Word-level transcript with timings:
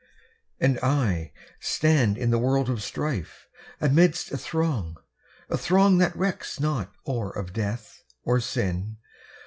And 0.59 0.79
I, 0.81 1.31
Stand 1.59 2.17
in 2.17 2.31
the 2.31 2.39
world 2.39 2.71
of 2.71 2.81
strife, 2.81 3.47
amidst 3.79 4.31
a 4.31 4.37
throng, 4.39 4.97
A 5.47 5.59
throng 5.59 5.99
that 5.99 6.15
recks 6.17 6.59
not 6.59 6.91
or 7.05 7.29
of 7.37 7.53
death, 7.53 8.01
or 8.23 8.39
sin! 8.39 8.97